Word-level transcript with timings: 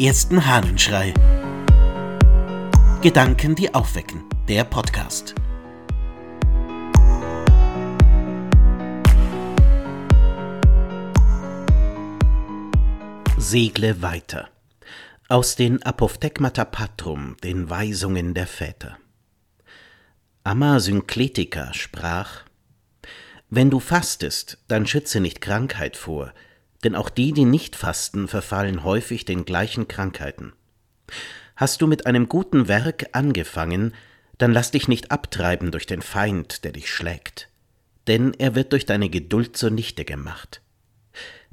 ersten 0.00 0.46
Hahnenschrei. 0.46 1.12
Gedanken, 3.02 3.54
die 3.54 3.74
aufwecken. 3.74 4.24
Der 4.48 4.64
Podcast. 4.64 5.34
Segle 13.36 14.00
weiter. 14.00 14.48
Aus 15.28 15.56
den 15.56 15.82
Apophthegmata 15.82 16.64
Patrum, 16.64 17.36
den 17.44 17.68
Weisungen 17.68 18.32
der 18.32 18.46
Väter. 18.46 18.96
Amma 20.44 20.80
Synkletica 20.80 21.74
sprach: 21.74 22.44
Wenn 23.50 23.68
du 23.68 23.80
fastest, 23.80 24.56
dann 24.66 24.86
schütze 24.86 25.20
nicht 25.20 25.42
Krankheit 25.42 25.98
vor, 25.98 26.32
denn 26.84 26.94
auch 26.94 27.10
die, 27.10 27.32
die 27.32 27.44
nicht 27.44 27.76
fasten, 27.76 28.28
verfallen 28.28 28.84
häufig 28.84 29.24
den 29.24 29.44
gleichen 29.44 29.88
Krankheiten. 29.88 30.52
Hast 31.56 31.82
du 31.82 31.86
mit 31.86 32.06
einem 32.06 32.28
guten 32.28 32.68
Werk 32.68 33.08
angefangen, 33.12 33.94
dann 34.38 34.52
lass 34.52 34.70
dich 34.70 34.88
nicht 34.88 35.10
abtreiben 35.10 35.70
durch 35.70 35.86
den 35.86 36.00
Feind, 36.00 36.64
der 36.64 36.72
dich 36.72 36.90
schlägt, 36.90 37.48
denn 38.06 38.32
er 38.38 38.54
wird 38.54 38.72
durch 38.72 38.86
deine 38.86 39.10
Geduld 39.10 39.56
zunichte 39.56 40.04
gemacht. 40.04 40.62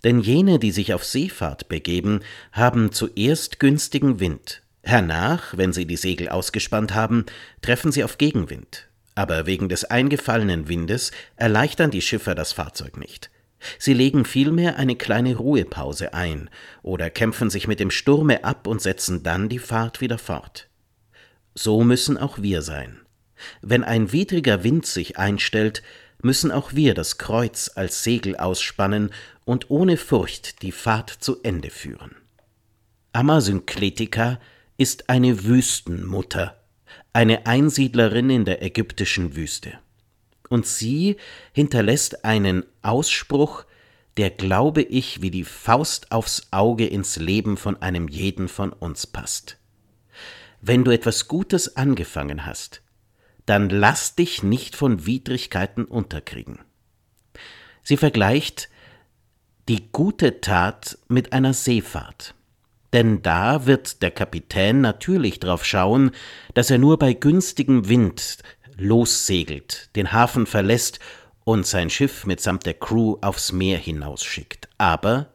Denn 0.04 0.20
jene, 0.20 0.60
die 0.60 0.72
sich 0.72 0.94
auf 0.94 1.04
Seefahrt 1.04 1.68
begeben, 1.68 2.22
haben 2.54 2.92
zuerst 2.92 3.60
günstigen 3.60 4.20
Wind, 4.20 4.62
hernach, 4.84 5.58
wenn 5.58 5.74
sie 5.74 5.86
die 5.86 5.98
Segel 5.98 6.30
ausgespannt 6.30 6.94
haben, 6.94 7.26
treffen 7.62 7.92
sie 7.92 8.04
auf 8.04 8.18
Gegenwind, 8.18 8.88
aber 9.16 9.46
wegen 9.46 9.68
des 9.68 9.84
eingefallenen 9.84 10.70
Windes 10.70 11.12
erleichtern 11.36 11.92
die 11.92 12.02
Schiffer 12.02 12.36
das 12.36 12.54
Fahrzeug 12.54 12.96
nicht. 12.96 13.30
Sie 13.80 13.94
legen 13.94 14.26
vielmehr 14.26 14.78
eine 14.78 14.96
kleine 14.96 15.36
Ruhepause 15.36 16.14
ein 16.14 16.50
oder 16.84 17.10
kämpfen 17.10 17.50
sich 17.50 17.68
mit 17.68 17.80
dem 17.80 17.92
Sturme 17.92 18.44
ab 18.44 18.68
und 18.68 18.82
setzen 18.82 19.24
dann 19.24 19.50
die 19.50 19.60
Fahrt 19.60 20.02
wieder 20.02 20.18
fort. 20.18 20.70
So 21.56 21.84
müssen 21.84 22.18
auch 22.18 22.42
wir 22.42 22.62
sein. 22.62 23.00
Wenn 23.62 23.84
ein 23.84 24.12
widriger 24.12 24.64
Wind 24.64 24.86
sich 24.86 25.18
einstellt, 25.18 25.82
müssen 26.22 26.52
auch 26.52 26.74
wir 26.74 26.94
das 26.94 27.18
Kreuz 27.18 27.72
als 27.76 28.04
Segel 28.04 28.36
ausspannen 28.36 29.12
und 29.46 29.70
ohne 29.70 29.98
Furcht 29.98 30.62
die 30.62 30.72
Fahrt 30.72 31.10
zu 31.10 31.42
Ende 31.44 31.70
führen. 31.70 32.16
Amasynkletika 33.14 34.40
ist 34.78 35.10
eine 35.10 35.44
Wüstenmutter, 35.44 36.60
eine 37.14 37.46
Einsiedlerin 37.48 38.30
in 38.30 38.46
der 38.46 38.62
ägyptischen 38.62 39.36
Wüste 39.36 39.80
und 40.50 40.66
sie 40.66 41.18
hinterlässt 41.54 42.26
einen 42.26 42.66
Ausspruch, 42.82 43.66
der, 44.18 44.32
glaube 44.32 44.82
ich, 44.82 45.22
wie 45.22 45.32
die 45.32 45.44
Faust 45.44 46.12
aufs 46.12 46.48
Auge 46.52 46.88
ins 46.88 47.18
Leben 47.18 47.56
von 47.56 47.82
einem 47.82 48.08
jeden 48.08 48.48
von 48.48 48.74
uns 48.74 49.06
passt. 49.06 49.58
Wenn 50.62 50.84
du 50.84 50.92
etwas 50.92 51.28
Gutes 51.28 51.78
angefangen 51.78 52.46
hast, 52.46 52.82
dann 53.46 53.70
lass 53.70 54.16
dich 54.16 54.44
nicht 54.44 54.76
von 54.76 55.06
Widrigkeiten 55.06 55.86
unterkriegen. 55.86 56.60
Sie 57.84 57.96
vergleicht 57.96 58.70
die 59.70 59.92
gute 59.92 60.42
Tat 60.42 60.98
mit 61.08 61.34
einer 61.34 61.54
Seefahrt. 61.54 62.34
Denn 62.94 63.22
da 63.22 63.66
wird 63.66 64.02
der 64.02 64.12
Kapitän 64.12 64.82
natürlich 64.82 65.40
drauf 65.40 65.66
schauen, 65.66 66.12
dass 66.54 66.72
er 66.72 66.78
nur 66.78 66.98
bei 66.98 67.14
günstigem 67.14 67.90
Wind 67.90 68.40
lossegelt, 68.78 69.90
den 69.96 70.12
Hafen 70.12 70.46
verlässt 70.46 71.00
und 71.44 71.66
sein 71.66 71.90
Schiff 71.90 72.26
mitsamt 72.26 72.66
der 72.66 72.74
Crew 72.74 73.18
aufs 73.22 73.52
Meer 73.52 73.78
hinausschickt. 73.78 74.70
Aber 74.78 75.34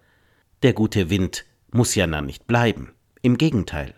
der 0.63 0.73
gute 0.73 1.11
Wind 1.11 1.45
muss 1.71 1.95
ja 1.95 2.07
dann 2.07 2.27
nicht 2.27 2.47
bleiben. 2.47 2.93
Im 3.23 3.39
Gegenteil. 3.39 3.95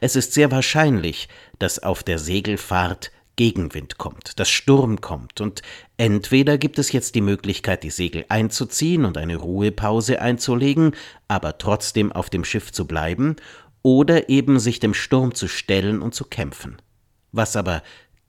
Es 0.00 0.16
ist 0.16 0.32
sehr 0.32 0.50
wahrscheinlich, 0.50 1.28
dass 1.58 1.82
auf 1.82 2.02
der 2.02 2.18
Segelfahrt 2.18 3.10
Gegenwind 3.36 3.98
kommt, 3.98 4.38
dass 4.38 4.48
Sturm 4.48 5.00
kommt, 5.00 5.40
und 5.40 5.62
entweder 5.96 6.56
gibt 6.56 6.78
es 6.78 6.92
jetzt 6.92 7.16
die 7.16 7.20
Möglichkeit, 7.20 7.82
die 7.82 7.90
Segel 7.90 8.24
einzuziehen 8.28 9.04
und 9.04 9.18
eine 9.18 9.36
Ruhepause 9.36 10.20
einzulegen, 10.20 10.92
aber 11.26 11.58
trotzdem 11.58 12.12
auf 12.12 12.30
dem 12.30 12.44
Schiff 12.44 12.70
zu 12.70 12.86
bleiben, 12.86 13.36
oder 13.82 14.28
eben 14.28 14.60
sich 14.60 14.80
dem 14.80 14.94
Sturm 14.94 15.34
zu 15.34 15.48
stellen 15.48 16.00
und 16.00 16.14
zu 16.14 16.24
kämpfen. 16.24 16.76
Was 17.32 17.56
aber 17.56 17.82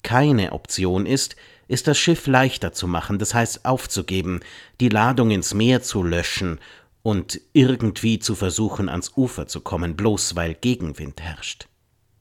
keine 0.05 0.51
Option 0.51 1.07
ist, 1.07 1.35
ist 1.67 1.87
das 1.87 1.97
Schiff 1.97 2.27
leichter 2.27 2.71
zu 2.71 2.87
machen, 2.87 3.17
das 3.17 3.33
heißt 3.33 3.65
aufzugeben, 3.65 4.41
die 4.79 4.89
Ladung 4.89 5.31
ins 5.31 5.55
Meer 5.55 5.81
zu 5.81 6.03
löschen 6.03 6.59
und 7.01 7.41
irgendwie 7.53 8.19
zu 8.19 8.35
versuchen, 8.35 8.87
ans 8.87 9.13
Ufer 9.17 9.47
zu 9.47 9.61
kommen, 9.61 9.95
bloß 9.95 10.35
weil 10.35 10.53
Gegenwind 10.53 11.21
herrscht. 11.21 11.67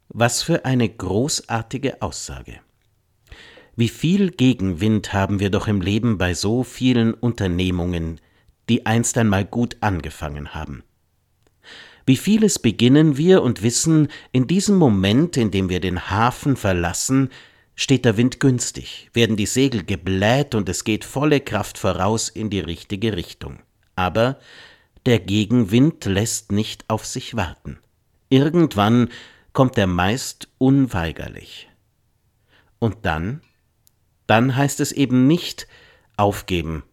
Was 0.08 0.42
für 0.42 0.64
eine 0.64 0.88
großartige 0.88 2.00
Aussage. 2.00 2.60
Wie 3.76 3.88
viel 3.88 4.30
Gegenwind 4.30 5.12
haben 5.12 5.38
wir 5.38 5.50
doch 5.50 5.68
im 5.68 5.82
Leben 5.82 6.16
bei 6.16 6.32
so 6.32 6.62
vielen 6.62 7.12
Unternehmungen, 7.12 8.18
die 8.70 8.86
einst 8.86 9.18
einmal 9.18 9.44
gut 9.44 9.76
angefangen 9.80 10.54
haben. 10.54 10.84
Wie 12.06 12.16
vieles 12.16 12.58
beginnen 12.58 13.18
wir 13.18 13.42
und 13.42 13.62
wissen, 13.62 14.08
in 14.32 14.46
diesem 14.46 14.76
Moment, 14.76 15.36
in 15.36 15.50
dem 15.50 15.68
wir 15.68 15.80
den 15.80 16.08
Hafen 16.10 16.56
verlassen, 16.56 17.28
Steht 17.76 18.04
der 18.04 18.16
Wind 18.16 18.38
günstig, 18.38 19.10
werden 19.14 19.36
die 19.36 19.46
Segel 19.46 19.84
gebläht 19.84 20.54
und 20.54 20.68
es 20.68 20.84
geht 20.84 21.04
volle 21.04 21.40
Kraft 21.40 21.76
voraus 21.76 22.28
in 22.28 22.48
die 22.48 22.60
richtige 22.60 23.16
Richtung. 23.16 23.58
Aber 23.96 24.38
der 25.06 25.18
Gegenwind 25.18 26.04
lässt 26.04 26.52
nicht 26.52 26.84
auf 26.88 27.04
sich 27.04 27.34
warten. 27.34 27.78
Irgendwann 28.28 29.08
kommt 29.52 29.76
er 29.76 29.88
meist 29.88 30.48
unweigerlich. 30.58 31.68
Und 32.78 32.98
dann? 33.02 33.40
Dann 34.26 34.54
heißt 34.54 34.78
es 34.80 34.92
eben 34.92 35.26
nicht 35.26 35.66
aufgeben. 36.16 36.84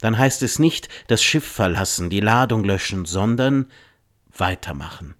Dann 0.00 0.16
heißt 0.16 0.42
es 0.42 0.58
nicht 0.58 0.88
das 1.08 1.22
Schiff 1.22 1.46
verlassen, 1.46 2.08
die 2.08 2.20
Ladung 2.20 2.64
löschen, 2.64 3.04
sondern 3.04 3.70
weitermachen 4.30 5.17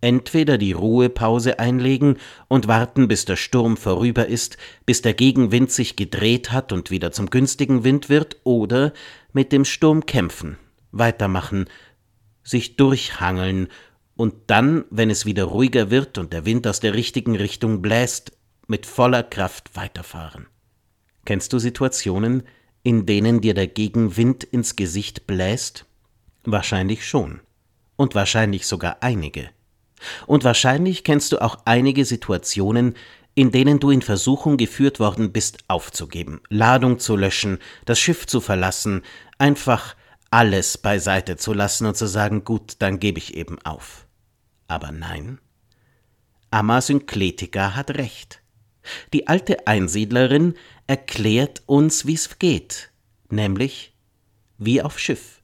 entweder 0.00 0.58
die 0.58 0.72
Ruhepause 0.72 1.58
einlegen 1.58 2.16
und 2.48 2.68
warten, 2.68 3.08
bis 3.08 3.24
der 3.24 3.36
Sturm 3.36 3.76
vorüber 3.76 4.26
ist, 4.26 4.56
bis 4.86 5.02
der 5.02 5.14
Gegenwind 5.14 5.70
sich 5.70 5.96
gedreht 5.96 6.52
hat 6.52 6.72
und 6.72 6.90
wieder 6.90 7.12
zum 7.12 7.30
günstigen 7.30 7.84
Wind 7.84 8.08
wird, 8.08 8.38
oder 8.44 8.92
mit 9.32 9.52
dem 9.52 9.64
Sturm 9.64 10.06
kämpfen, 10.06 10.58
weitermachen, 10.92 11.66
sich 12.42 12.76
durchhangeln 12.76 13.68
und 14.16 14.34
dann, 14.48 14.84
wenn 14.90 15.10
es 15.10 15.24
wieder 15.24 15.44
ruhiger 15.44 15.90
wird 15.90 16.18
und 16.18 16.32
der 16.32 16.44
Wind 16.44 16.66
aus 16.66 16.80
der 16.80 16.94
richtigen 16.94 17.36
Richtung 17.36 17.80
bläst, 17.80 18.32
mit 18.66 18.86
voller 18.86 19.22
Kraft 19.22 19.76
weiterfahren. 19.76 20.46
Kennst 21.24 21.52
du 21.52 21.58
Situationen, 21.58 22.42
in 22.82 23.06
denen 23.06 23.40
dir 23.40 23.54
der 23.54 23.66
Gegenwind 23.66 24.44
ins 24.44 24.76
Gesicht 24.76 25.26
bläst? 25.26 25.86
Wahrscheinlich 26.44 27.06
schon. 27.06 27.40
Und 27.96 28.14
wahrscheinlich 28.14 28.66
sogar 28.66 28.98
einige. 29.02 29.50
Und 30.26 30.44
wahrscheinlich 30.44 31.04
kennst 31.04 31.32
du 31.32 31.42
auch 31.42 31.58
einige 31.64 32.04
Situationen, 32.04 32.94
in 33.34 33.50
denen 33.50 33.80
du 33.80 33.90
in 33.90 34.02
Versuchung 34.02 34.56
geführt 34.56 35.00
worden 35.00 35.32
bist, 35.32 35.58
aufzugeben, 35.68 36.40
Ladung 36.48 36.98
zu 36.98 37.16
löschen, 37.16 37.58
das 37.84 37.98
Schiff 37.98 38.26
zu 38.26 38.40
verlassen, 38.40 39.02
einfach 39.38 39.94
alles 40.30 40.78
beiseite 40.78 41.36
zu 41.36 41.52
lassen 41.52 41.86
und 41.86 41.96
zu 41.96 42.06
sagen, 42.06 42.44
gut, 42.44 42.76
dann 42.80 42.98
gebe 42.98 43.18
ich 43.18 43.34
eben 43.34 43.60
auf. 43.62 44.06
Aber 44.68 44.92
nein, 44.92 45.38
Amasynkletika 46.50 47.74
hat 47.74 47.92
recht. 47.92 48.42
Die 49.12 49.28
alte 49.28 49.66
Einsiedlerin 49.66 50.54
erklärt 50.86 51.62
uns, 51.66 52.06
wie's 52.06 52.38
geht, 52.38 52.90
nämlich 53.28 53.94
wie 54.58 54.82
auf 54.82 54.98
Schiff. 54.98 55.42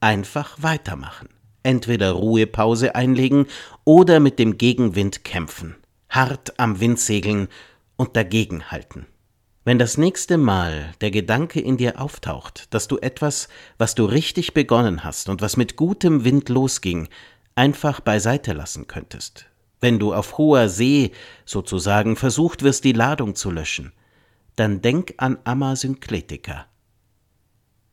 Einfach 0.00 0.56
weitermachen 0.60 1.28
entweder 1.62 2.12
Ruhepause 2.12 2.94
einlegen 2.94 3.46
oder 3.84 4.20
mit 4.20 4.38
dem 4.38 4.58
Gegenwind 4.58 5.24
kämpfen, 5.24 5.76
hart 6.08 6.58
am 6.58 6.80
Wind 6.80 6.98
segeln 6.98 7.48
und 7.96 8.16
dagegenhalten. 8.16 9.06
Wenn 9.64 9.78
das 9.78 9.96
nächste 9.96 10.38
Mal 10.38 10.92
der 11.00 11.12
Gedanke 11.12 11.60
in 11.60 11.76
dir 11.76 12.00
auftaucht, 12.00 12.74
dass 12.74 12.88
du 12.88 12.98
etwas, 12.98 13.48
was 13.78 13.94
du 13.94 14.04
richtig 14.04 14.54
begonnen 14.54 15.04
hast 15.04 15.28
und 15.28 15.40
was 15.40 15.56
mit 15.56 15.76
gutem 15.76 16.24
Wind 16.24 16.48
losging, 16.48 17.08
einfach 17.54 18.00
beiseite 18.00 18.54
lassen 18.54 18.88
könntest, 18.88 19.46
wenn 19.80 20.00
du 20.00 20.14
auf 20.14 20.36
hoher 20.36 20.68
See 20.68 21.12
sozusagen 21.44 22.16
versucht 22.16 22.62
wirst, 22.62 22.82
die 22.84 22.92
Ladung 22.92 23.36
zu 23.36 23.52
löschen, 23.52 23.92
dann 24.56 24.82
denk 24.82 25.14
an 25.18 25.38
Amasynkletika. 25.44 26.66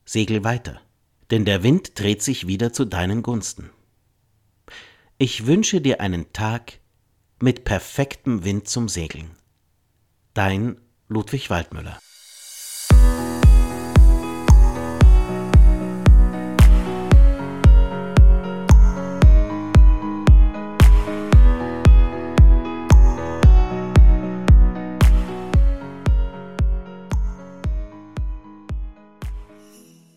Segel 0.06 0.44
weiter 0.44 0.81
denn 1.31 1.45
der 1.45 1.63
Wind 1.63 1.99
dreht 1.99 2.21
sich 2.21 2.47
wieder 2.47 2.73
zu 2.73 2.85
deinen 2.85 3.23
Gunsten. 3.23 3.69
Ich 5.17 5.45
wünsche 5.45 5.81
dir 5.81 6.01
einen 6.01 6.31
Tag 6.33 6.79
mit 7.41 7.65
perfektem 7.65 8.43
Wind 8.43 8.67
zum 8.67 8.89
Segeln. 8.89 9.31
Dein 10.33 10.79
Ludwig 11.07 11.49
Waldmüller 11.49 11.99